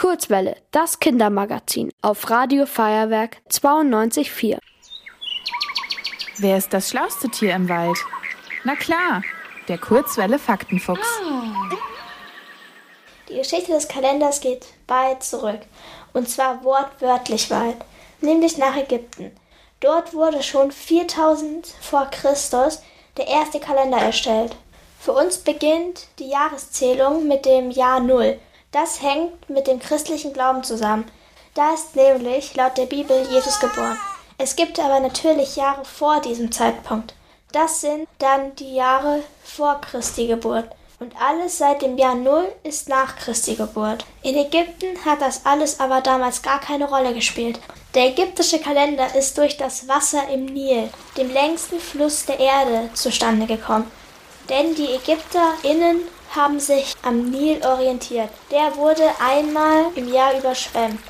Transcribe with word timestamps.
Kurzwelle, 0.00 0.56
das 0.70 0.98
Kindermagazin 0.98 1.92
auf 2.00 2.30
Radio 2.30 2.64
Feuerwerk 2.64 3.36
92.4. 3.50 4.56
Wer 6.38 6.56
ist 6.56 6.72
das 6.72 6.88
schlauste 6.88 7.28
Tier 7.28 7.54
im 7.54 7.68
Wald? 7.68 7.98
Na 8.64 8.76
klar, 8.76 9.22
der 9.68 9.76
Kurzwelle 9.76 10.38
Faktenfuchs. 10.38 11.06
Die 13.28 13.36
Geschichte 13.36 13.72
des 13.72 13.88
Kalenders 13.88 14.40
geht 14.40 14.68
weit 14.88 15.22
zurück, 15.22 15.60
und 16.14 16.30
zwar 16.30 16.64
wortwörtlich 16.64 17.50
weit, 17.50 17.76
nämlich 18.22 18.56
nach 18.56 18.78
Ägypten. 18.78 19.32
Dort 19.80 20.14
wurde 20.14 20.42
schon 20.42 20.72
4000 20.72 21.74
vor 21.82 22.06
Christus 22.06 22.82
der 23.18 23.26
erste 23.26 23.60
Kalender 23.60 23.98
erstellt. 23.98 24.56
Für 24.98 25.12
uns 25.12 25.36
beginnt 25.36 26.06
die 26.18 26.30
Jahreszählung 26.30 27.28
mit 27.28 27.44
dem 27.44 27.70
Jahr 27.70 28.00
Null, 28.00 28.40
das 28.72 29.02
hängt 29.02 29.50
mit 29.50 29.66
dem 29.66 29.78
christlichen 29.78 30.32
Glauben 30.32 30.62
zusammen. 30.62 31.10
Da 31.54 31.74
ist 31.74 31.96
nämlich 31.96 32.54
laut 32.54 32.78
der 32.78 32.86
Bibel 32.86 33.26
Jesus 33.30 33.58
geboren. 33.58 33.98
Es 34.38 34.56
gibt 34.56 34.78
aber 34.78 35.00
natürlich 35.00 35.56
Jahre 35.56 35.84
vor 35.84 36.20
diesem 36.20 36.52
Zeitpunkt. 36.52 37.14
Das 37.52 37.80
sind 37.80 38.08
dann 38.18 38.54
die 38.56 38.74
Jahre 38.74 39.22
vor 39.42 39.80
Christi 39.80 40.28
Geburt. 40.28 40.68
Und 41.00 41.14
alles 41.20 41.58
seit 41.58 41.82
dem 41.82 41.98
Jahr 41.98 42.14
Null 42.14 42.52
ist 42.62 42.88
nach 42.88 43.16
Christi 43.16 43.54
Geburt. 43.54 44.04
In 44.22 44.36
Ägypten 44.36 45.02
hat 45.04 45.20
das 45.20 45.46
alles 45.46 45.80
aber 45.80 46.00
damals 46.02 46.42
gar 46.42 46.60
keine 46.60 46.88
Rolle 46.88 47.14
gespielt. 47.14 47.58
Der 47.94 48.08
ägyptische 48.08 48.60
Kalender 48.60 49.14
ist 49.14 49.36
durch 49.36 49.56
das 49.56 49.88
Wasser 49.88 50.28
im 50.28 50.44
Nil, 50.44 50.90
dem 51.16 51.32
längsten 51.32 51.80
Fluss 51.80 52.26
der 52.26 52.38
Erde, 52.38 52.90
zustande 52.94 53.46
gekommen. 53.46 53.90
Denn 54.48 54.74
die 54.74 54.86
ÄgypterInnen 54.86 56.02
haben 56.34 56.60
sich 56.60 56.94
am 57.02 57.30
Nil 57.30 57.60
orientiert. 57.64 58.30
Der 58.50 58.76
wurde 58.76 59.08
einmal 59.20 59.86
im 59.94 60.12
Jahr 60.12 60.38
überschwemmt. 60.38 61.00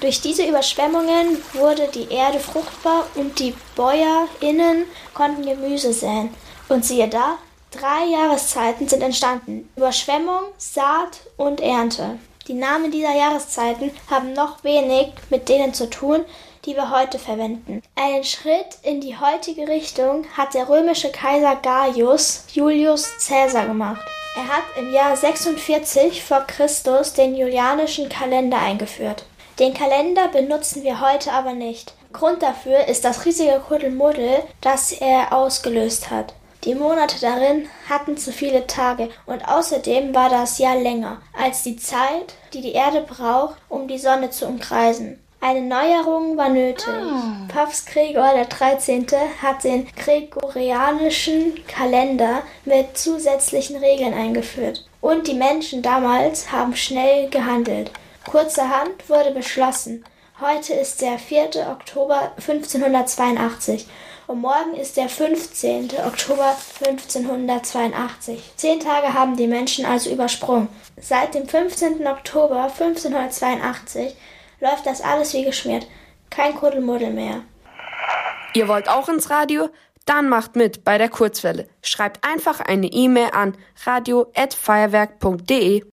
Durch 0.00 0.22
diese 0.22 0.46
Überschwemmungen 0.46 1.42
wurde 1.52 1.88
die 1.88 2.10
Erde 2.10 2.40
fruchtbar 2.40 3.06
und 3.16 3.38
die 3.38 3.54
BäuerInnen 3.76 4.86
konnten 5.12 5.44
Gemüse 5.44 5.92
säen. 5.92 6.34
Und 6.70 6.86
siehe 6.86 7.08
da, 7.08 7.36
drei 7.70 8.06
Jahreszeiten 8.06 8.88
sind 8.88 9.02
entstanden. 9.02 9.68
Überschwemmung, 9.76 10.40
Saat 10.56 11.20
und 11.36 11.60
Ernte. 11.60 12.18
Die 12.48 12.54
Namen 12.54 12.90
dieser 12.90 13.14
Jahreszeiten 13.14 13.90
haben 14.10 14.32
noch 14.32 14.64
wenig 14.64 15.12
mit 15.28 15.50
denen 15.50 15.74
zu 15.74 15.90
tun, 15.90 16.24
die 16.64 16.74
wir 16.74 16.90
heute 16.90 17.18
verwenden. 17.18 17.82
Einen 17.94 18.24
Schritt 18.24 18.78
in 18.82 19.00
die 19.00 19.16
heutige 19.18 19.68
Richtung 19.68 20.24
hat 20.36 20.54
der 20.54 20.68
römische 20.68 21.12
Kaiser 21.12 21.56
Gaius 21.56 22.44
Julius 22.52 23.08
Caesar 23.26 23.66
gemacht. 23.66 24.00
Er 24.36 24.46
hat 24.46 24.62
im 24.78 24.92
Jahr 24.92 25.16
46 25.16 26.22
vor 26.22 26.42
Christus 26.46 27.14
den 27.14 27.34
julianischen 27.34 28.08
Kalender 28.08 28.58
eingeführt. 28.58 29.24
Den 29.58 29.74
Kalender 29.74 30.28
benutzen 30.28 30.84
wir 30.84 31.00
heute 31.00 31.32
aber 31.32 31.52
nicht. 31.52 31.94
Grund 32.12 32.42
dafür 32.42 32.86
ist 32.86 33.04
das 33.04 33.24
riesige 33.24 33.60
Kuddelmuddel, 33.66 34.42
das 34.60 34.92
er 34.92 35.32
ausgelöst 35.32 36.10
hat. 36.10 36.34
Die 36.64 36.74
Monate 36.74 37.18
darin 37.20 37.68
hatten 37.88 38.16
zu 38.16 38.32
viele 38.32 38.66
Tage 38.66 39.08
und 39.26 39.48
außerdem 39.48 40.14
war 40.14 40.28
das 40.28 40.58
Jahr 40.58 40.76
länger 40.76 41.20
als 41.36 41.62
die 41.62 41.76
Zeit, 41.76 42.34
die 42.52 42.60
die 42.60 42.72
Erde 42.72 43.00
braucht, 43.00 43.56
um 43.68 43.88
die 43.88 43.98
Sonne 43.98 44.30
zu 44.30 44.46
umkreisen. 44.46 45.18
Eine 45.42 45.62
Neuerung 45.62 46.36
war 46.36 46.50
nötig. 46.50 46.86
Ah. 46.86 47.46
Papst 47.48 47.86
Gregor 47.86 48.34
XIII. 48.46 49.06
hat 49.40 49.64
den 49.64 49.86
gregorianischen 49.96 51.66
Kalender 51.66 52.42
mit 52.66 52.98
zusätzlichen 52.98 53.76
Regeln 53.76 54.12
eingeführt. 54.12 54.86
Und 55.00 55.26
die 55.26 55.34
Menschen 55.34 55.80
damals 55.80 56.52
haben 56.52 56.76
schnell 56.76 57.30
gehandelt. 57.30 57.90
Kurzerhand 58.30 59.08
wurde 59.08 59.30
beschlossen, 59.30 60.04
heute 60.42 60.74
ist 60.74 61.00
der 61.00 61.18
4. 61.18 61.68
Oktober 61.70 62.32
1582 62.36 63.86
und 64.26 64.42
morgen 64.42 64.74
ist 64.74 64.98
der 64.98 65.08
15. 65.08 65.88
Oktober 66.06 66.54
1582. 66.84 68.52
Zehn 68.56 68.78
Tage 68.78 69.14
haben 69.14 69.36
die 69.36 69.46
Menschen 69.46 69.86
also 69.86 70.10
übersprungen. 70.10 70.68
Seit 71.00 71.34
dem 71.34 71.48
15. 71.48 72.06
Oktober 72.06 72.64
1582 72.64 74.14
läuft 74.60 74.86
das 74.86 75.00
alles 75.00 75.34
wie 75.34 75.44
geschmiert. 75.44 75.88
Kein 76.30 76.54
Kuddelmuddel 76.54 77.10
mehr. 77.10 77.42
Ihr 78.54 78.68
wollt 78.68 78.88
auch 78.88 79.08
ins 79.08 79.30
Radio? 79.30 79.68
Dann 80.06 80.28
macht 80.28 80.54
mit 80.56 80.84
bei 80.84 80.98
der 80.98 81.08
Kurzwelle. 81.08 81.68
Schreibt 81.82 82.26
einfach 82.26 82.58
eine 82.60 82.88
E-Mail 82.88 83.30
an 83.32 83.56
radio@feuerwerk.de. 83.84 85.84